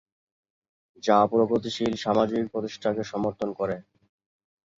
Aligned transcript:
যা 1.03 1.17
প্রগতিশীল 1.31 1.93
সামাজিক 1.95 2.43
প্রচেষ্টাকে 2.51 3.03
সমর্থন 3.03 3.49
করে। 3.59 3.75